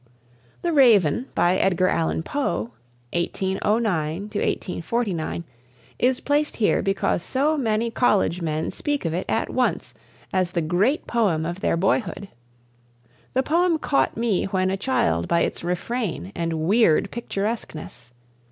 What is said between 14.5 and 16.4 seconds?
a child by its refrain